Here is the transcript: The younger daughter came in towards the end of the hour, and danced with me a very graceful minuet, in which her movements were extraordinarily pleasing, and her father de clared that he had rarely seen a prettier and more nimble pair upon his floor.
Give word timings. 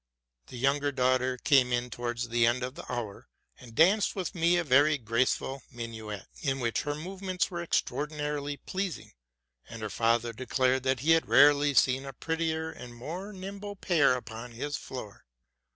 The 0.47 0.57
younger 0.57 0.91
daughter 0.91 1.37
came 1.37 1.71
in 1.71 1.91
towards 1.91 2.29
the 2.29 2.47
end 2.47 2.63
of 2.63 2.73
the 2.73 2.91
hour, 2.91 3.27
and 3.59 3.75
danced 3.75 4.15
with 4.15 4.33
me 4.33 4.57
a 4.57 4.63
very 4.63 4.97
graceful 4.97 5.61
minuet, 5.69 6.25
in 6.41 6.59
which 6.59 6.81
her 6.81 6.95
movements 6.95 7.51
were 7.51 7.61
extraordinarily 7.61 8.57
pleasing, 8.57 9.13
and 9.69 9.83
her 9.83 9.91
father 9.91 10.33
de 10.33 10.47
clared 10.47 10.81
that 10.81 11.01
he 11.01 11.11
had 11.11 11.27
rarely 11.27 11.75
seen 11.75 12.07
a 12.07 12.13
prettier 12.13 12.71
and 12.71 12.95
more 12.95 13.31
nimble 13.31 13.75
pair 13.75 14.15
upon 14.15 14.53
his 14.53 14.75
floor. 14.75 15.23